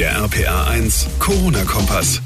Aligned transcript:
Der 0.00 0.16
RPA 0.16 0.64
1 0.64 1.18
Corona-Kompass. 1.18 2.22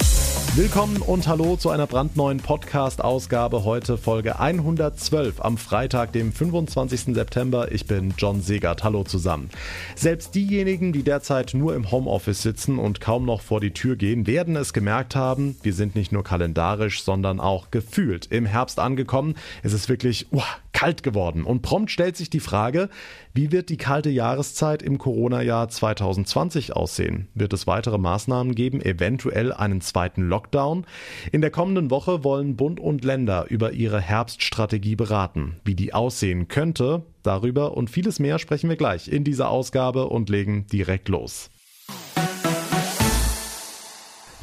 Willkommen 0.55 0.99
und 0.99 1.27
hallo 1.27 1.57
zu 1.57 1.71
einer 1.71 1.89
brandneuen 1.89 2.39
Podcast-Ausgabe. 2.39 3.65
Heute 3.65 3.99
Folge 3.99 4.39
112 4.39 5.41
am 5.41 5.59
Freitag, 5.59 6.13
dem 6.13 6.33
25. 6.33 7.17
September. 7.17 7.73
Ich 7.73 7.89
bin 7.89 8.15
John 8.17 8.43
Segert. 8.43 8.85
Hallo 8.85 9.03
zusammen. 9.03 9.51
Selbst 9.97 10.37
diejenigen, 10.37 10.93
die 10.93 11.03
derzeit 11.03 11.53
nur 11.53 11.75
im 11.75 11.91
Homeoffice 11.91 12.43
sitzen 12.43 12.79
und 12.79 13.01
kaum 13.01 13.25
noch 13.25 13.41
vor 13.41 13.61
die 13.61 13.73
Tür 13.73 13.97
gehen, 13.97 14.29
werden 14.29 14.55
es 14.55 14.73
gemerkt 14.73 15.17
haben. 15.17 15.57
Wir 15.65 15.75
sind 15.75 15.97
nicht 15.97 16.13
nur 16.13 16.23
kalendarisch, 16.23 17.03
sondern 17.03 17.41
auch 17.41 17.73
gefühlt 17.73 18.27
im 18.27 18.47
Herbst 18.47 18.79
angekommen. 18.79 19.35
Es 19.65 19.73
ist 19.73 19.89
wirklich 19.89 20.33
uh, 20.33 20.43
kalt 20.75 21.03
geworden. 21.03 21.45
Und 21.45 21.63
prompt 21.63 21.91
stellt 21.91 22.17
sich 22.19 22.29
die 22.29 22.41
Frage, 22.41 22.91
wie 23.33 23.51
wird 23.51 23.71
die 23.71 23.79
kalte 23.79 24.11
Jahreszeit 24.11 24.83
im 24.83 24.99
Corona-Jahr 24.99 25.71
2020 25.71 26.77
aussehen? 26.77 27.29
Wird 27.33 27.55
es 27.55 27.67
weitere 27.67 27.97
Maßnahmen 27.97 28.55
geben, 28.55 28.83
eventuell 28.83 29.55
einen 29.55 29.81
zweiten 29.81 30.29
Lockdown? 30.29 30.85
In 31.33 31.41
der 31.41 31.51
kommenden 31.51 31.91
Woche 31.91 32.25
wollen 32.25 32.57
Bund 32.57 32.81
und 32.81 33.05
Länder 33.05 33.47
über 33.49 33.73
ihre 33.73 34.01
Herbststrategie 34.01 34.97
beraten. 34.97 35.57
Wie 35.65 35.75
die 35.75 35.95
aussehen 35.95 36.49
könnte, 36.49 37.05
darüber 37.23 37.77
und 37.77 37.89
vieles 37.89 38.19
mehr 38.19 38.39
sprechen 38.39 38.69
wir 38.69 38.77
gleich 38.77 39.09
in 39.09 39.25
dieser 39.25 39.49
Ausgabe 39.49 40.09
und 40.09 40.29
legen 40.29 40.67
direkt 40.67 41.09
los. 41.09 41.51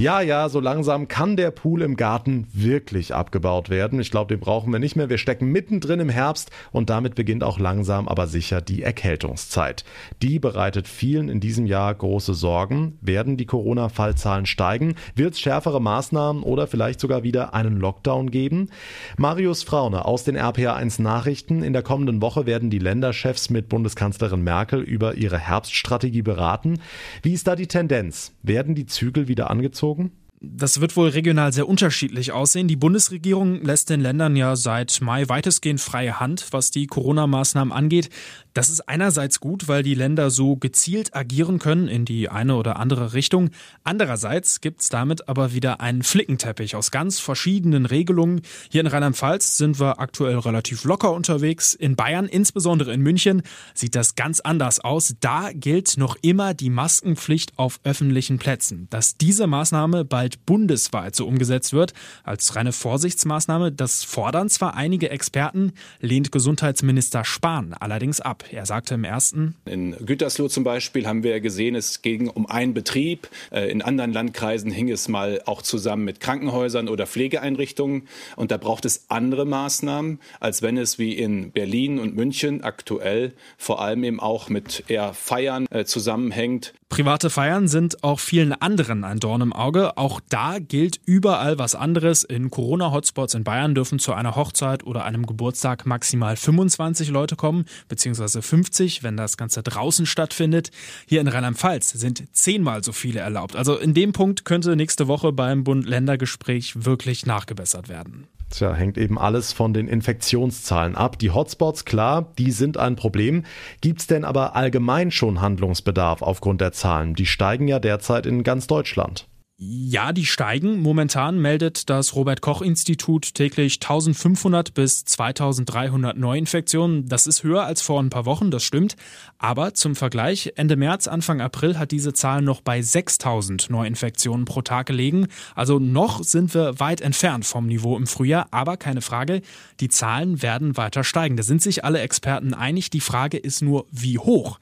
Ja, 0.01 0.19
ja, 0.19 0.49
so 0.49 0.59
langsam 0.59 1.07
kann 1.07 1.35
der 1.35 1.51
Pool 1.51 1.83
im 1.83 1.95
Garten 1.95 2.47
wirklich 2.53 3.13
abgebaut 3.13 3.69
werden. 3.69 3.99
Ich 3.99 4.09
glaube, 4.09 4.33
den 4.33 4.39
brauchen 4.39 4.73
wir 4.73 4.79
nicht 4.79 4.95
mehr. 4.95 5.11
Wir 5.11 5.19
stecken 5.19 5.51
mittendrin 5.51 5.99
im 5.99 6.09
Herbst 6.09 6.49
und 6.71 6.89
damit 6.89 7.13
beginnt 7.13 7.43
auch 7.43 7.59
langsam 7.59 8.07
aber 8.07 8.25
sicher 8.25 8.61
die 8.61 8.81
Erkältungszeit. 8.81 9.85
Die 10.23 10.39
bereitet 10.39 10.87
vielen 10.87 11.29
in 11.29 11.39
diesem 11.39 11.67
Jahr 11.67 11.93
große 11.93 12.33
Sorgen. 12.33 12.97
Werden 13.01 13.37
die 13.37 13.45
Corona-Fallzahlen 13.45 14.47
steigen? 14.47 14.95
Wird 15.13 15.35
es 15.35 15.39
schärfere 15.39 15.79
Maßnahmen 15.79 16.41
oder 16.41 16.65
vielleicht 16.65 16.99
sogar 16.99 17.21
wieder 17.21 17.53
einen 17.53 17.77
Lockdown 17.77 18.31
geben? 18.31 18.71
Marius 19.17 19.61
Fraune 19.61 20.05
aus 20.05 20.23
den 20.23 20.35
RPA1 20.35 20.99
Nachrichten. 20.99 21.61
In 21.61 21.73
der 21.73 21.83
kommenden 21.83 22.23
Woche 22.23 22.47
werden 22.47 22.71
die 22.71 22.79
Länderchefs 22.79 23.51
mit 23.51 23.69
Bundeskanzlerin 23.69 24.43
Merkel 24.43 24.81
über 24.81 25.13
ihre 25.13 25.37
Herbststrategie 25.37 26.23
beraten. 26.23 26.79
Wie 27.21 27.33
ist 27.33 27.45
da 27.45 27.55
die 27.55 27.67
Tendenz? 27.67 28.33
Werden 28.41 28.73
die 28.73 28.87
Zügel 28.87 29.27
wieder 29.27 29.51
angezogen? 29.51 29.90
Gezogen? 29.95 30.20
Das 30.43 30.81
wird 30.81 30.97
wohl 30.97 31.09
regional 31.09 31.53
sehr 31.53 31.69
unterschiedlich 31.69 32.31
aussehen. 32.31 32.67
Die 32.67 32.75
Bundesregierung 32.75 33.61
lässt 33.61 33.91
den 33.91 34.01
Ländern 34.01 34.35
ja 34.35 34.55
seit 34.55 34.99
Mai 34.99 35.29
weitestgehend 35.29 35.79
freie 35.79 36.19
Hand, 36.19 36.47
was 36.49 36.71
die 36.71 36.87
Corona-Maßnahmen 36.87 37.71
angeht. 37.71 38.09
Das 38.55 38.69
ist 38.69 38.89
einerseits 38.89 39.39
gut, 39.39 39.67
weil 39.67 39.83
die 39.83 39.93
Länder 39.93 40.31
so 40.31 40.55
gezielt 40.55 41.15
agieren 41.15 41.59
können 41.59 41.87
in 41.87 42.05
die 42.05 42.27
eine 42.27 42.55
oder 42.55 42.77
andere 42.77 43.13
Richtung. 43.13 43.51
Andererseits 43.83 44.61
gibt's 44.61 44.89
damit 44.89 45.29
aber 45.29 45.53
wieder 45.53 45.79
einen 45.79 46.01
Flickenteppich 46.01 46.75
aus 46.75 46.89
ganz 46.89 47.19
verschiedenen 47.19 47.85
Regelungen. 47.85 48.41
Hier 48.71 48.81
in 48.81 48.87
Rheinland-Pfalz 48.87 49.57
sind 49.57 49.79
wir 49.79 49.99
aktuell 49.99 50.39
relativ 50.39 50.83
locker 50.85 51.13
unterwegs. 51.13 51.75
In 51.75 51.95
Bayern, 51.95 52.25
insbesondere 52.25 52.91
in 52.93 53.01
München, 53.01 53.43
sieht 53.75 53.93
das 53.93 54.15
ganz 54.15 54.39
anders 54.39 54.79
aus. 54.79 55.15
Da 55.19 55.51
gilt 55.53 55.97
noch 55.97 56.17
immer 56.23 56.55
die 56.55 56.71
Maskenpflicht 56.71 57.59
auf 57.59 57.79
öffentlichen 57.83 58.39
Plätzen. 58.39 58.87
Dass 58.89 59.17
diese 59.17 59.45
Maßnahme 59.45 60.03
bald 60.03 60.30
bald 60.31 60.45
bundesweit 60.45 61.15
so 61.15 61.27
umgesetzt 61.27 61.73
wird. 61.73 61.93
Als 62.23 62.55
reine 62.55 62.71
Vorsichtsmaßnahme, 62.71 63.71
das 63.71 64.03
fordern 64.03 64.49
zwar 64.49 64.75
einige 64.75 65.09
Experten, 65.09 65.73
lehnt 65.99 66.31
Gesundheitsminister 66.31 67.25
Spahn 67.25 67.73
allerdings 67.73 68.21
ab. 68.21 68.43
Er 68.51 68.65
sagte 68.65 68.95
im 68.95 69.03
ersten. 69.03 69.55
In 69.65 69.95
Gütersloh 70.05 70.47
zum 70.47 70.63
Beispiel 70.63 71.07
haben 71.07 71.23
wir 71.23 71.39
gesehen, 71.39 71.75
es 71.75 72.01
ging 72.01 72.29
um 72.29 72.45
einen 72.45 72.73
Betrieb. 72.73 73.29
Äh, 73.51 73.71
in 73.71 73.81
anderen 73.81 74.13
Landkreisen 74.13 74.71
hing 74.71 74.89
es 74.89 75.07
mal 75.07 75.41
auch 75.45 75.61
zusammen 75.61 76.05
mit 76.05 76.19
Krankenhäusern 76.19 76.87
oder 76.87 77.07
Pflegeeinrichtungen. 77.07 78.07
Und 78.35 78.51
da 78.51 78.57
braucht 78.57 78.85
es 78.85 79.05
andere 79.09 79.45
Maßnahmen, 79.45 80.19
als 80.39 80.61
wenn 80.61 80.77
es 80.77 80.99
wie 80.99 81.13
in 81.13 81.51
Berlin 81.51 81.99
und 81.99 82.15
München 82.15 82.63
aktuell 82.63 83.33
vor 83.57 83.81
allem 83.81 84.03
eben 84.03 84.19
auch 84.19 84.49
mit 84.49 84.83
eher 84.87 85.13
Feiern 85.13 85.65
äh, 85.71 85.85
zusammenhängt. 85.85 86.73
Private 86.91 87.29
Feiern 87.29 87.69
sind 87.69 88.03
auch 88.03 88.19
vielen 88.19 88.51
anderen 88.51 89.05
ein 89.05 89.21
Dorn 89.21 89.39
im 89.39 89.53
Auge. 89.53 89.97
Auch 89.97 90.19
da 90.27 90.59
gilt 90.59 90.99
überall 91.05 91.57
was 91.57 91.73
anderes. 91.73 92.25
In 92.25 92.49
Corona-Hotspots 92.49 93.33
in 93.33 93.45
Bayern 93.45 93.73
dürfen 93.73 93.97
zu 93.97 94.11
einer 94.11 94.35
Hochzeit 94.35 94.85
oder 94.85 95.05
einem 95.05 95.25
Geburtstag 95.25 95.85
maximal 95.85 96.35
25 96.35 97.09
Leute 97.09 97.37
kommen, 97.37 97.63
beziehungsweise 97.87 98.41
50, 98.41 99.03
wenn 99.03 99.15
das 99.15 99.37
Ganze 99.37 99.63
draußen 99.63 100.05
stattfindet. 100.05 100.69
Hier 101.07 101.21
in 101.21 101.29
Rheinland-Pfalz 101.29 101.91
sind 101.91 102.25
zehnmal 102.33 102.83
so 102.83 102.91
viele 102.91 103.21
erlaubt. 103.21 103.55
Also 103.55 103.77
in 103.77 103.93
dem 103.93 104.11
Punkt 104.11 104.43
könnte 104.43 104.75
nächste 104.75 105.07
Woche 105.07 105.31
beim 105.31 105.63
Bund-Länder-Gespräch 105.63 106.83
wirklich 106.83 107.25
nachgebessert 107.25 107.87
werden. 107.87 108.27
Tja, 108.51 108.73
hängt 108.73 108.97
eben 108.97 109.17
alles 109.17 109.53
von 109.53 109.73
den 109.73 109.87
Infektionszahlen 109.87 110.95
ab. 110.95 111.17
Die 111.17 111.31
Hotspots, 111.31 111.85
klar, 111.85 112.33
die 112.37 112.51
sind 112.51 112.77
ein 112.77 112.95
Problem. 112.95 113.43
Gibt's 113.79 114.07
denn 114.07 114.25
aber 114.25 114.55
allgemein 114.55 115.09
schon 115.09 115.41
Handlungsbedarf 115.41 116.21
aufgrund 116.21 116.61
der 116.61 116.73
Zahlen? 116.73 117.15
Die 117.15 117.25
steigen 117.25 117.67
ja 117.67 117.79
derzeit 117.79 118.25
in 118.25 118.43
ganz 118.43 118.67
Deutschland. 118.67 119.27
Ja, 119.63 120.11
die 120.11 120.25
steigen. 120.25 120.79
Momentan 120.79 121.37
meldet 121.37 121.87
das 121.91 122.15
Robert 122.15 122.41
Koch 122.41 122.63
Institut 122.63 123.35
täglich 123.35 123.75
1500 123.75 124.73
bis 124.73 125.05
2300 125.05 126.17
Neuinfektionen. 126.17 127.07
Das 127.07 127.27
ist 127.27 127.43
höher 127.43 127.63
als 127.63 127.83
vor 127.83 128.01
ein 128.01 128.09
paar 128.09 128.25
Wochen, 128.25 128.49
das 128.49 128.63
stimmt. 128.63 128.95
Aber 129.37 129.75
zum 129.75 129.95
Vergleich, 129.95 130.53
Ende 130.55 130.77
März, 130.77 131.07
Anfang 131.07 131.41
April 131.41 131.77
hat 131.77 131.91
diese 131.91 132.11
Zahl 132.11 132.41
noch 132.41 132.61
bei 132.61 132.81
6000 132.81 133.69
Neuinfektionen 133.69 134.45
pro 134.45 134.63
Tag 134.63 134.87
gelegen. 134.87 135.27
Also 135.53 135.77
noch 135.77 136.23
sind 136.23 136.55
wir 136.55 136.79
weit 136.79 137.01
entfernt 137.01 137.45
vom 137.45 137.67
Niveau 137.67 137.95
im 137.97 138.07
Frühjahr. 138.07 138.47
Aber 138.49 138.77
keine 138.77 139.01
Frage, 139.01 139.43
die 139.79 139.89
Zahlen 139.89 140.41
werden 140.41 140.75
weiter 140.75 141.03
steigen. 141.03 141.37
Da 141.37 141.43
sind 141.43 141.61
sich 141.61 141.85
alle 141.85 141.99
Experten 141.99 142.55
einig. 142.55 142.89
Die 142.89 142.99
Frage 142.99 143.37
ist 143.37 143.61
nur, 143.61 143.85
wie 143.91 144.17
hoch. 144.17 144.57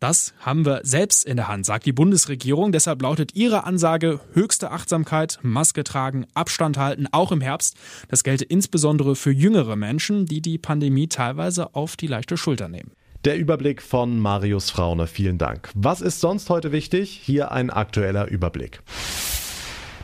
Das 0.00 0.32
haben 0.38 0.64
wir 0.64 0.80
selbst 0.84 1.24
in 1.24 1.36
der 1.36 1.48
Hand, 1.48 1.66
sagt 1.66 1.84
die 1.84 1.92
Bundesregierung. 1.92 2.70
Deshalb 2.70 3.02
lautet 3.02 3.34
ihre 3.34 3.64
Ansage 3.64 4.20
höchste 4.32 4.70
Achtsamkeit, 4.70 5.40
Maske 5.42 5.82
tragen, 5.82 6.24
Abstand 6.34 6.78
halten, 6.78 7.08
auch 7.10 7.32
im 7.32 7.40
Herbst. 7.40 7.76
Das 8.08 8.22
gelte 8.22 8.44
insbesondere 8.44 9.16
für 9.16 9.32
jüngere 9.32 9.74
Menschen, 9.74 10.26
die 10.26 10.40
die 10.40 10.58
Pandemie 10.58 11.08
teilweise 11.08 11.74
auf 11.74 11.96
die 11.96 12.06
leichte 12.06 12.36
Schulter 12.36 12.68
nehmen. 12.68 12.92
Der 13.24 13.36
Überblick 13.36 13.82
von 13.82 14.20
Marius 14.20 14.70
Fraune, 14.70 15.08
vielen 15.08 15.38
Dank. 15.38 15.70
Was 15.74 16.00
ist 16.00 16.20
sonst 16.20 16.48
heute 16.48 16.70
wichtig? 16.70 17.20
Hier 17.24 17.50
ein 17.50 17.70
aktueller 17.70 18.28
Überblick. 18.28 18.80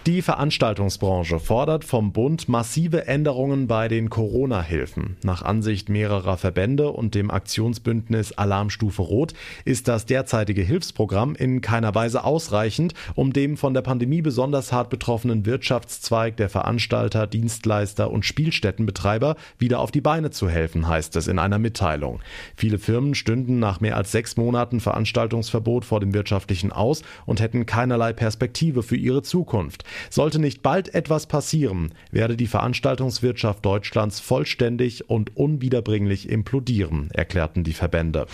Die 0.07 0.21
Veranstaltungsbranche 0.21 1.41
fordert 1.41 1.83
vom 1.83 2.13
Bund 2.13 2.47
massive 2.47 3.07
Änderungen 3.07 3.67
bei 3.67 3.89
den 3.89 4.11
Corona-Hilfen. 4.11 5.17
Nach 5.23 5.41
Ansicht 5.41 5.89
mehrerer 5.89 6.37
Verbände 6.37 6.91
und 6.91 7.15
dem 7.15 7.31
Aktionsbündnis 7.31 8.33
Alarmstufe 8.33 9.01
Rot 9.01 9.33
ist 9.65 9.89
das 9.89 10.05
derzeitige 10.05 10.61
Hilfsprogramm 10.61 11.35
in 11.35 11.63
keiner 11.63 11.95
Weise 11.95 12.23
ausreichend, 12.23 12.93
um 13.15 13.33
dem 13.33 13.57
von 13.57 13.73
der 13.73 13.81
Pandemie 13.81 14.21
besonders 14.21 14.73
hart 14.73 14.91
betroffenen 14.91 15.47
Wirtschaftszweig 15.47 16.37
der 16.37 16.51
Veranstalter, 16.51 17.27
Dienstleister 17.27 18.11
und 18.11 18.27
Spielstättenbetreiber 18.27 19.37
wieder 19.59 19.81
auf 19.81 19.91
die 19.91 20.03
Beine 20.03 20.31
zu 20.31 20.51
helfen, 20.51 20.87
heißt 20.87 21.17
es 21.17 21.29
in 21.29 21.39
einer 21.39 21.59
Mitteilung. 21.59 22.21
Viele 22.57 22.79
Firmen 22.79 23.15
stünden 23.15 23.59
nach 23.59 23.81
mehr 23.81 23.97
als 23.97 24.13
sechs 24.13 24.37
Monaten 24.37 24.81
Veranstaltungsverbot 24.81 25.87
vor 25.87 26.01
dem 26.01 26.13
wirtschaftlichen 26.13 26.73
aus 26.73 27.03
und 27.25 27.41
hätten 27.41 27.65
keinerlei 27.65 28.13
Perspektive 28.13 28.83
für 28.83 28.97
ihre 28.97 29.23
Zukunft. 29.23 29.83
Sollte 30.11 30.39
nicht 30.39 30.63
bald 30.63 30.95
etwas 30.95 31.27
passieren, 31.27 31.93
werde 32.11 32.37
die 32.37 32.47
Veranstaltungswirtschaft 32.47 33.65
Deutschlands 33.65 34.21
vollständig 34.21 35.09
und 35.09 35.37
unwiederbringlich 35.37 36.29
implodieren, 36.29 37.11
erklärten 37.13 37.65
die 37.65 37.73
Verbände. 37.73 38.27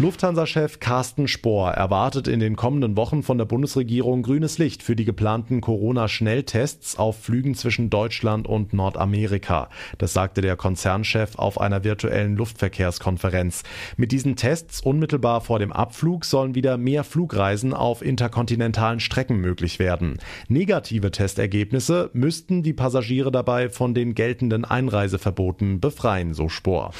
Lufthansa-Chef 0.00 0.80
Carsten 0.80 1.28
Spohr 1.28 1.70
erwartet 1.70 2.26
in 2.26 2.40
den 2.40 2.56
kommenden 2.56 2.96
Wochen 2.96 3.22
von 3.22 3.38
der 3.38 3.44
Bundesregierung 3.44 4.24
grünes 4.24 4.58
Licht 4.58 4.82
für 4.82 4.96
die 4.96 5.04
geplanten 5.04 5.60
Corona-Schnelltests 5.60 6.98
auf 6.98 7.22
Flügen 7.22 7.54
zwischen 7.54 7.90
Deutschland 7.90 8.48
und 8.48 8.72
Nordamerika. 8.72 9.68
Das 9.98 10.12
sagte 10.12 10.40
der 10.40 10.56
Konzernchef 10.56 11.36
auf 11.36 11.60
einer 11.60 11.84
virtuellen 11.84 12.34
Luftverkehrskonferenz. 12.34 13.62
Mit 13.96 14.10
diesen 14.10 14.34
Tests 14.34 14.80
unmittelbar 14.80 15.40
vor 15.42 15.60
dem 15.60 15.72
Abflug 15.72 16.24
sollen 16.24 16.56
wieder 16.56 16.76
mehr 16.76 17.04
Flugreisen 17.04 17.72
auf 17.72 18.02
interkontinentalen 18.02 18.98
Strecken 18.98 19.36
möglich 19.36 19.78
werden. 19.78 20.18
Negative 20.48 21.12
Testergebnisse 21.12 22.10
müssten 22.14 22.64
die 22.64 22.72
Passagiere 22.72 23.30
dabei 23.30 23.68
von 23.68 23.94
den 23.94 24.16
geltenden 24.16 24.64
Einreiseverboten 24.64 25.78
befreien, 25.78 26.34
so 26.34 26.48
Spohr. 26.48 26.90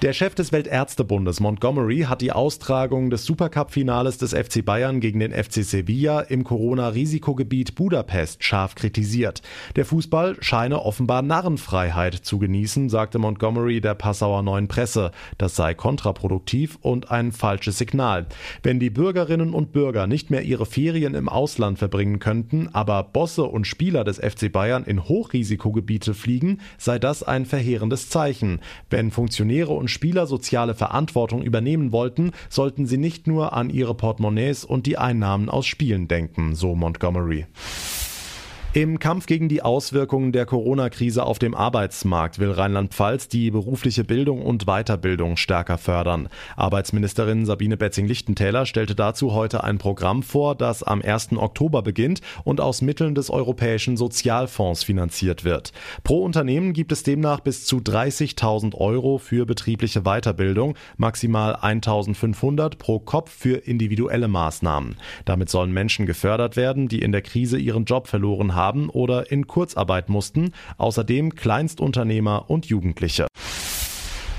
Der 0.00 0.12
Chef 0.12 0.36
des 0.36 0.52
Weltärztebundes 0.52 1.40
Montgomery 1.40 2.06
hat 2.08 2.20
die 2.20 2.30
Austragung 2.30 3.10
des 3.10 3.24
Supercup-Finales 3.24 4.16
des 4.16 4.32
FC 4.32 4.64
Bayern 4.64 5.00
gegen 5.00 5.18
den 5.18 5.32
FC 5.32 5.64
Sevilla 5.64 6.20
im 6.20 6.44
Corona-Risikogebiet 6.44 7.74
Budapest 7.74 8.44
scharf 8.44 8.76
kritisiert. 8.76 9.42
Der 9.74 9.84
Fußball 9.84 10.36
scheine 10.38 10.82
offenbar 10.82 11.22
Narrenfreiheit 11.22 12.14
zu 12.14 12.38
genießen, 12.38 12.88
sagte 12.90 13.18
Montgomery 13.18 13.80
der 13.80 13.96
Passauer 13.96 14.44
Neuen 14.44 14.68
Presse. 14.68 15.10
Das 15.36 15.56
sei 15.56 15.74
kontraproduktiv 15.74 16.78
und 16.80 17.10
ein 17.10 17.32
falsches 17.32 17.78
Signal. 17.78 18.26
Wenn 18.62 18.78
die 18.78 18.90
Bürgerinnen 18.90 19.52
und 19.52 19.72
Bürger 19.72 20.06
nicht 20.06 20.30
mehr 20.30 20.42
ihre 20.42 20.66
Ferien 20.66 21.14
im 21.14 21.28
Ausland 21.28 21.76
verbringen 21.80 22.20
könnten, 22.20 22.68
aber 22.72 23.02
Bosse 23.02 23.42
und 23.42 23.66
Spieler 23.66 24.04
des 24.04 24.18
FC 24.18 24.52
Bayern 24.52 24.84
in 24.84 25.08
Hochrisikogebiete 25.08 26.14
fliegen, 26.14 26.60
sei 26.78 27.00
das 27.00 27.24
ein 27.24 27.46
verheerendes 27.46 28.10
Zeichen. 28.10 28.60
Wenn 28.90 29.10
Funktionäre 29.10 29.72
und 29.72 29.87
Spieler 29.88 30.26
soziale 30.26 30.74
Verantwortung 30.74 31.42
übernehmen 31.42 31.92
wollten, 31.92 32.32
sollten 32.48 32.86
sie 32.86 32.98
nicht 32.98 33.26
nur 33.26 33.52
an 33.52 33.70
ihre 33.70 33.94
Portemonnaies 33.94 34.64
und 34.64 34.86
die 34.86 34.98
Einnahmen 34.98 35.48
aus 35.48 35.66
Spielen 35.66 36.08
denken, 36.08 36.54
so 36.54 36.74
Montgomery. 36.74 37.46
Im 38.78 39.00
Kampf 39.00 39.26
gegen 39.26 39.48
die 39.48 39.60
Auswirkungen 39.60 40.30
der 40.30 40.46
Corona-Krise 40.46 41.26
auf 41.26 41.40
dem 41.40 41.52
Arbeitsmarkt 41.52 42.38
will 42.38 42.52
Rheinland-Pfalz 42.52 43.26
die 43.26 43.50
berufliche 43.50 44.04
Bildung 44.04 44.40
und 44.40 44.66
Weiterbildung 44.66 45.36
stärker 45.36 45.78
fördern. 45.78 46.28
Arbeitsministerin 46.54 47.44
Sabine 47.44 47.76
Betzing-Lichtentäler 47.76 48.66
stellte 48.66 48.94
dazu 48.94 49.32
heute 49.32 49.64
ein 49.64 49.78
Programm 49.78 50.22
vor, 50.22 50.54
das 50.54 50.84
am 50.84 51.02
1. 51.02 51.32
Oktober 51.38 51.82
beginnt 51.82 52.20
und 52.44 52.60
aus 52.60 52.80
Mitteln 52.80 53.16
des 53.16 53.30
Europäischen 53.30 53.96
Sozialfonds 53.96 54.84
finanziert 54.84 55.42
wird. 55.42 55.72
Pro 56.04 56.22
Unternehmen 56.22 56.72
gibt 56.72 56.92
es 56.92 57.02
demnach 57.02 57.40
bis 57.40 57.66
zu 57.66 57.78
30.000 57.78 58.76
Euro 58.76 59.18
für 59.18 59.44
betriebliche 59.44 60.02
Weiterbildung, 60.02 60.76
maximal 60.96 61.56
1.500 61.56 62.78
pro 62.78 63.00
Kopf 63.00 63.32
für 63.32 63.56
individuelle 63.56 64.28
Maßnahmen. 64.28 64.94
Damit 65.24 65.48
sollen 65.48 65.72
Menschen 65.72 66.06
gefördert 66.06 66.54
werden, 66.54 66.86
die 66.86 67.02
in 67.02 67.10
der 67.10 67.22
Krise 67.22 67.58
ihren 67.58 67.84
Job 67.84 68.06
verloren 68.06 68.54
haben 68.54 68.67
haben 68.68 68.90
oder 68.90 69.32
in 69.32 69.46
Kurzarbeit 69.46 70.08
mussten, 70.08 70.52
außerdem 70.76 71.34
Kleinstunternehmer 71.34 72.44
und 72.48 72.66
Jugendliche. 72.66 73.26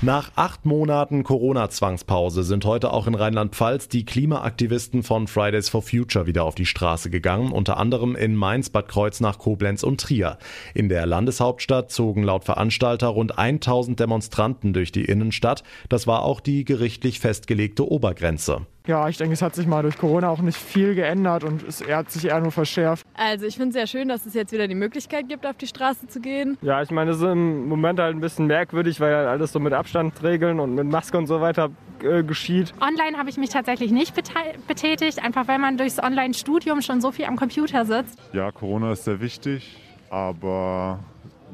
Nach 0.02 0.32
acht 0.34 0.64
Monaten 0.64 1.24
Corona-Zwangspause 1.24 2.42
sind 2.42 2.64
heute 2.64 2.90
auch 2.90 3.06
in 3.06 3.14
Rheinland-Pfalz 3.14 3.88
die 3.88 4.06
Klimaaktivisten 4.06 5.02
von 5.02 5.26
Fridays 5.26 5.68
for 5.68 5.82
Future 5.82 6.26
wieder 6.26 6.44
auf 6.44 6.54
die 6.54 6.64
Straße 6.64 7.10
gegangen, 7.10 7.52
unter 7.52 7.76
anderem 7.76 8.16
in 8.16 8.34
Mainz, 8.34 8.70
Bad 8.70 8.88
Kreuznach, 8.88 9.36
Koblenz 9.36 9.82
und 9.82 10.00
Trier. 10.00 10.38
In 10.72 10.88
der 10.88 11.04
Landeshauptstadt 11.04 11.90
zogen 11.90 12.22
laut 12.22 12.44
Veranstalter 12.44 13.08
rund 13.08 13.38
1000 13.38 14.00
Demonstranten 14.00 14.72
durch 14.72 14.90
die 14.90 15.04
Innenstadt. 15.04 15.64
Das 15.90 16.06
war 16.06 16.22
auch 16.22 16.40
die 16.40 16.64
gerichtlich 16.64 17.20
festgelegte 17.20 17.86
Obergrenze. 17.86 18.62
Ja, 18.90 19.08
ich 19.08 19.18
denke, 19.18 19.34
es 19.34 19.40
hat 19.40 19.54
sich 19.54 19.68
mal 19.68 19.82
durch 19.82 19.96
Corona 19.96 20.30
auch 20.30 20.40
nicht 20.40 20.58
viel 20.58 20.96
geändert 20.96 21.44
und 21.44 21.62
es 21.62 21.80
hat 21.86 22.10
sich 22.10 22.24
eher 22.24 22.40
nur 22.40 22.50
verschärft. 22.50 23.06
Also 23.14 23.46
ich 23.46 23.54
finde 23.54 23.68
es 23.68 23.74
sehr 23.74 23.86
schön, 23.86 24.08
dass 24.08 24.26
es 24.26 24.34
jetzt 24.34 24.50
wieder 24.50 24.66
die 24.66 24.74
Möglichkeit 24.74 25.28
gibt, 25.28 25.46
auf 25.46 25.56
die 25.56 25.68
Straße 25.68 26.08
zu 26.08 26.18
gehen. 26.18 26.58
Ja, 26.60 26.82
ich 26.82 26.90
meine, 26.90 27.12
es 27.12 27.18
ist 27.18 27.22
im 27.22 27.68
Moment 27.68 28.00
halt 28.00 28.16
ein 28.16 28.20
bisschen 28.20 28.48
merkwürdig, 28.48 28.98
weil 28.98 29.14
halt 29.14 29.28
alles 29.28 29.52
so 29.52 29.60
mit 29.60 29.74
Abstandsregeln 29.74 30.58
und 30.58 30.74
mit 30.74 30.86
Maske 30.88 31.16
und 31.18 31.28
so 31.28 31.40
weiter 31.40 31.70
äh, 32.02 32.24
geschieht. 32.24 32.74
Online 32.80 33.16
habe 33.16 33.30
ich 33.30 33.36
mich 33.36 33.50
tatsächlich 33.50 33.92
nicht 33.92 34.12
betätigt, 34.66 35.22
einfach 35.22 35.46
weil 35.46 35.60
man 35.60 35.76
durchs 35.76 36.02
Online-Studium 36.02 36.82
schon 36.82 37.00
so 37.00 37.12
viel 37.12 37.26
am 37.26 37.36
Computer 37.36 37.84
sitzt. 37.84 38.18
Ja, 38.32 38.50
Corona 38.50 38.90
ist 38.90 39.04
sehr 39.04 39.20
wichtig, 39.20 39.76
aber 40.10 40.98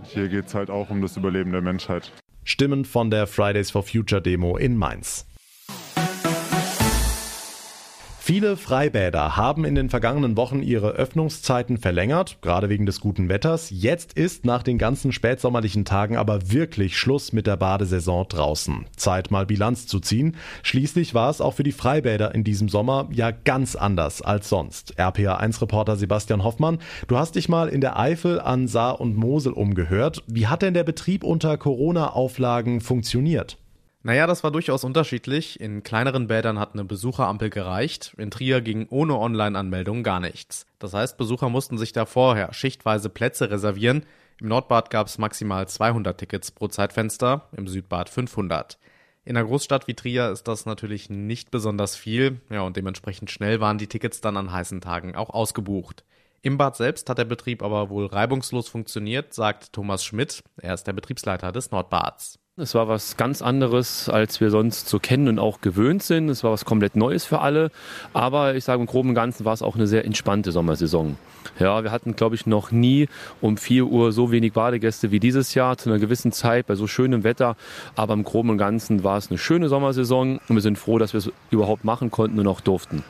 hier 0.05 0.29
geht 0.29 0.47
es 0.47 0.55
halt 0.55 0.71
auch 0.71 0.89
um 0.89 1.03
das 1.03 1.19
Überleben 1.19 1.53
der 1.53 1.61
Menschheit. 1.61 2.13
Stimmen 2.45 2.87
von 2.87 3.11
der 3.11 3.27
Fridays 3.27 3.71
for 3.71 3.83
Future 3.83 4.23
Demo 4.23 4.57
in 4.57 4.79
Mainz. 4.79 5.27
Viele 8.27 8.57
Freibäder 8.57 9.37
haben 9.37 9.65
in 9.65 9.77
den 9.77 9.89
vergangenen 9.89 10.37
Wochen 10.37 10.61
ihre 10.61 10.91
Öffnungszeiten 10.91 11.79
verlängert, 11.79 12.39
gerade 12.43 12.69
wegen 12.69 12.85
des 12.85 13.01
guten 13.01 13.29
Wetters. 13.29 13.71
Jetzt 13.71 14.15
ist 14.15 14.45
nach 14.45 14.65
den 14.65 14.79
ganzen 14.79 15.13
spätsommerlichen 15.13 15.85
Tagen 15.85 16.17
aber 16.17 16.51
wirklich 16.51 16.99
Schluss 16.99 17.33
mit 17.33 17.47
der 17.47 17.57
Badesaison 17.57 18.27
draußen. 18.29 18.87
Zeit 18.97 19.31
mal 19.31 19.47
Bilanz 19.47 19.87
zu 19.87 20.01
ziehen. 20.01 20.35
Schließlich 20.65 21.15
war 21.15 21.31
es 21.31 21.41
auch 21.41 21.55
für 21.55 21.63
die 21.63 21.71
Freibäder 21.71 22.35
in 22.35 22.43
diesem 22.43 22.69
Sommer 22.69 23.07
ja 23.13 23.31
ganz 23.31 23.77
anders 23.77 24.23
als 24.23 24.49
sonst. 24.49 24.99
RPA1-Reporter 24.99 25.95
Sebastian 25.95 26.43
Hoffmann, 26.43 26.81
du 27.07 27.19
hast 27.19 27.37
dich 27.37 27.49
mal 27.49 27.69
in 27.69 27.81
der 27.81 27.97
Eifel 27.97 28.41
an 28.41 28.67
Saar 28.67 29.01
und 29.01 29.17
Mosel 29.17 29.53
umgehört. 29.53 30.25
Wie 30.27 30.49
hat 30.49 30.63
denn 30.63 30.75
der 30.75 30.83
Betrieb 30.83 31.23
unter 31.23 31.57
Corona-Auflagen 31.57 32.81
funktioniert? 32.81 33.57
Naja, 34.07 34.29
das 34.29 34.45
war 34.45 34.53
durchaus 34.53 34.85
unterschiedlich. 34.85 35.59
In 35.59 35.83
kleineren 35.83 36.29
Bädern 36.29 36.61
hat 36.61 36.75
eine 36.75 36.85
Besucherampel 36.85 37.51
gereicht. 37.51 38.15
In 38.19 38.31
Trier 38.31 38.61
ging 38.61 38.87
ohne 38.89 39.19
Online-Anmeldung 39.19 40.05
gar 40.05 40.21
nichts. 40.21 40.65
Das 40.79 40.95
heißt, 40.95 41.19
Besucher 41.19 41.49
mussten 41.49 41.77
sich 41.77 41.91
da 41.91 42.07
vorher 42.07 42.53
schichtweise 42.53 43.09
Plätze 43.09 43.51
reservieren. 43.51 44.07
Im 44.41 44.47
Nordbad 44.47 44.91
gab 44.91 45.09
es 45.09 45.19
maximal 45.19 45.67
200 45.67 46.17
Tickets 46.17 46.53
pro 46.53 46.69
Zeitfenster, 46.69 47.49
im 47.57 47.67
Südbad 47.67 48.09
500. 48.09 48.79
In 49.25 49.37
einer 49.37 49.45
Großstadt 49.45 49.89
wie 49.89 49.95
Trier 49.95 50.31
ist 50.31 50.47
das 50.47 50.67
natürlich 50.67 51.11
nicht 51.11 51.51
besonders 51.51 51.97
viel. 51.97 52.41
Ja, 52.49 52.61
und 52.61 52.77
dementsprechend 52.77 53.33
schnell 53.33 53.59
waren 53.61 53.79
die 53.79 53.89
Tickets 53.89 54.21
dann 54.21 54.37
an 54.37 54.53
heißen 54.53 54.81
Tagen 54.81 55.17
auch 55.17 55.31
ausgebucht. 55.31 56.05
Im 56.43 56.59
Bad 56.59 56.77
selbst 56.77 57.11
hat 57.11 57.19
der 57.19 57.25
Betrieb 57.25 57.61
aber 57.61 57.91
wohl 57.91 58.07
reibungslos 58.07 58.69
funktioniert, 58.69 59.35
sagt 59.35 59.73
Thomas 59.73 60.05
Schmidt. 60.05 60.45
Er 60.59 60.75
ist 60.75 60.87
der 60.87 60.93
Betriebsleiter 60.93 61.51
des 61.51 61.73
Nordbads. 61.73 62.39
Es 62.59 62.75
war 62.75 62.89
was 62.89 63.19
ganz 63.19 63.43
anderes, 63.43 64.09
als 64.09 64.41
wir 64.41 64.51
sonst 64.51 64.89
so 64.89 64.99
kennen 64.99 65.29
und 65.29 65.39
auch 65.39 65.61
gewöhnt 65.61 66.03
sind. 66.03 66.31
Es 66.31 66.43
war 66.43 66.53
was 66.53 66.65
komplett 66.65 66.97
Neues 66.97 67.27
für 67.27 67.41
alle. 67.41 67.71
Aber 68.15 68.55
ich 68.55 68.65
sage 68.65 68.81
im 68.81 68.87
Groben 68.87 69.11
und 69.11 69.15
Ganzen 69.15 69.45
war 69.45 69.53
es 69.53 69.61
auch 69.61 69.75
eine 69.75 69.87
sehr 69.87 70.07
entspannte 70.07 70.53
Sommersaison. 70.53 71.19
Ja, 71.59 71.85
wir 71.85 71.91
hatten, 71.91 72.17
glaube 72.17 72.35
ich, 72.35 72.47
noch 72.47 72.71
nie 72.71 73.09
um 73.43 73.59
4 73.59 73.85
Uhr 73.85 74.11
so 74.11 74.33
wenig 74.33 74.55
Badegäste 74.55 75.11
wie 75.11 75.21
dieses 75.21 75.53
Jahr 75.53 75.77
zu 75.77 75.91
einer 75.91 75.99
gewissen 75.99 76.33
Zeit 76.33 76.67
bei 76.67 76.77
so 76.77 76.87
schönem 76.87 77.25
Wetter. 77.25 77.57
Aber 77.95 78.15
im 78.15 78.25
Groben 78.25 78.49
und 78.49 78.57
Ganzen 78.57 79.05
war 79.05 79.19
es 79.19 79.29
eine 79.29 79.37
schöne 79.37 79.69
Sommersaison 79.69 80.41
und 80.49 80.55
wir 80.55 80.63
sind 80.63 80.79
froh, 80.79 80.97
dass 80.97 81.13
wir 81.13 81.19
es 81.19 81.31
überhaupt 81.51 81.85
machen 81.85 82.11
konnten 82.11 82.41
und 82.41 82.47
auch 82.47 82.63
durften. 82.63 83.05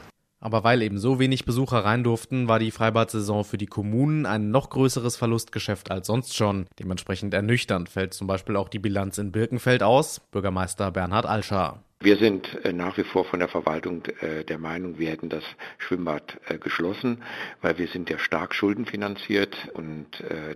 Aber 0.46 0.62
weil 0.62 0.82
eben 0.82 0.96
so 0.96 1.18
wenig 1.18 1.44
Besucher 1.44 1.78
rein 1.78 2.04
durften, 2.04 2.46
war 2.46 2.60
die 2.60 2.70
Freibad-Saison 2.70 3.42
für 3.42 3.58
die 3.58 3.66
Kommunen 3.66 4.26
ein 4.26 4.52
noch 4.52 4.70
größeres 4.70 5.16
Verlustgeschäft 5.16 5.90
als 5.90 6.06
sonst 6.06 6.36
schon. 6.36 6.66
Dementsprechend 6.78 7.34
ernüchternd 7.34 7.88
fällt 7.88 8.14
zum 8.14 8.28
Beispiel 8.28 8.54
auch 8.54 8.68
die 8.68 8.78
Bilanz 8.78 9.18
in 9.18 9.32
Birkenfeld 9.32 9.82
aus. 9.82 10.20
Bürgermeister 10.30 10.92
Bernhard 10.92 11.26
Alscher. 11.26 11.82
Wir 11.98 12.16
sind 12.16 12.64
äh, 12.64 12.72
nach 12.72 12.96
wie 12.96 13.02
vor 13.02 13.24
von 13.24 13.40
der 13.40 13.48
Verwaltung 13.48 14.04
äh, 14.20 14.44
der 14.44 14.58
Meinung, 14.58 15.00
wir 15.00 15.10
hätten 15.10 15.30
das 15.30 15.42
Schwimmbad 15.78 16.38
äh, 16.46 16.58
geschlossen, 16.58 17.24
weil 17.60 17.78
wir 17.78 17.88
sind 17.88 18.08
ja 18.08 18.20
stark 18.20 18.54
schuldenfinanziert 18.54 19.56
und 19.74 20.06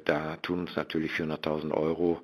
da 0.05 0.37
tun 0.37 0.61
uns 0.61 0.77
natürlich 0.77 1.11
400.000 1.13 1.73
Euro 1.73 2.21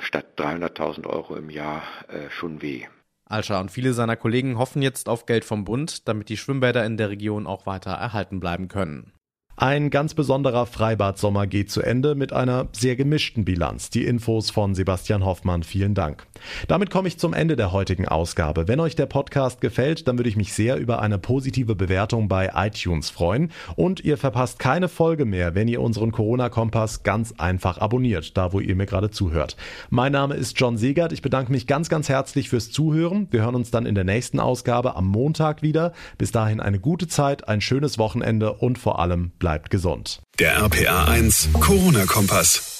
statt 0.00 0.24
300.000 0.38 1.06
Euro 1.06 1.36
im 1.36 1.50
Jahr 1.50 1.82
schon 2.30 2.62
weh. 2.62 2.86
Alscher 3.28 3.60
und 3.60 3.70
viele 3.70 3.92
seiner 3.92 4.16
Kollegen 4.16 4.58
hoffen 4.58 4.82
jetzt 4.82 5.08
auf 5.08 5.26
Geld 5.26 5.44
vom 5.44 5.64
Bund, 5.64 6.08
damit 6.08 6.28
die 6.28 6.36
Schwimmbäder 6.36 6.84
in 6.84 6.96
der 6.96 7.10
Region 7.10 7.46
auch 7.46 7.66
weiter 7.66 7.90
erhalten 7.90 8.40
bleiben 8.40 8.68
können. 8.68 9.12
Ein 9.60 9.90
ganz 9.90 10.14
besonderer 10.14 10.66
Freibad-Sommer 10.66 11.48
geht 11.48 11.68
zu 11.68 11.82
Ende 11.82 12.14
mit 12.14 12.32
einer 12.32 12.68
sehr 12.70 12.94
gemischten 12.94 13.44
Bilanz. 13.44 13.90
Die 13.90 14.04
Infos 14.04 14.50
von 14.50 14.76
Sebastian 14.76 15.24
Hoffmann. 15.24 15.64
Vielen 15.64 15.94
Dank. 15.94 16.28
Damit 16.68 16.90
komme 16.90 17.08
ich 17.08 17.18
zum 17.18 17.34
Ende 17.34 17.56
der 17.56 17.72
heutigen 17.72 18.06
Ausgabe. 18.06 18.68
Wenn 18.68 18.78
euch 18.78 18.94
der 18.94 19.06
Podcast 19.06 19.60
gefällt, 19.60 20.06
dann 20.06 20.16
würde 20.16 20.28
ich 20.28 20.36
mich 20.36 20.52
sehr 20.52 20.76
über 20.76 21.02
eine 21.02 21.18
positive 21.18 21.74
Bewertung 21.74 22.28
bei 22.28 22.52
iTunes 22.54 23.10
freuen. 23.10 23.50
Und 23.74 23.98
ihr 24.04 24.16
verpasst 24.16 24.60
keine 24.60 24.86
Folge 24.86 25.24
mehr, 25.24 25.56
wenn 25.56 25.66
ihr 25.66 25.80
unseren 25.80 26.12
Corona-Kompass 26.12 27.02
ganz 27.02 27.34
einfach 27.38 27.78
abonniert, 27.78 28.36
da 28.36 28.52
wo 28.52 28.60
ihr 28.60 28.76
mir 28.76 28.86
gerade 28.86 29.10
zuhört. 29.10 29.56
Mein 29.90 30.12
Name 30.12 30.36
ist 30.36 30.60
John 30.60 30.76
Segert. 30.76 31.12
Ich 31.12 31.20
bedanke 31.22 31.50
mich 31.50 31.66
ganz, 31.66 31.88
ganz 31.88 32.08
herzlich 32.08 32.48
fürs 32.48 32.70
Zuhören. 32.70 33.26
Wir 33.32 33.42
hören 33.42 33.56
uns 33.56 33.72
dann 33.72 33.86
in 33.86 33.96
der 33.96 34.04
nächsten 34.04 34.38
Ausgabe 34.38 34.94
am 34.94 35.08
Montag 35.08 35.62
wieder. 35.62 35.94
Bis 36.16 36.30
dahin 36.30 36.60
eine 36.60 36.78
gute 36.78 37.08
Zeit, 37.08 37.48
ein 37.48 37.60
schönes 37.60 37.98
Wochenende 37.98 38.52
und 38.52 38.78
vor 38.78 39.00
allem 39.00 39.32
bleibt 39.40 39.47
bleibt 39.48 39.70
gesund. 39.70 40.20
Der 40.38 40.58
RPA 40.58 41.06
1 41.06 41.48
Corona-Kompass. 41.54 42.77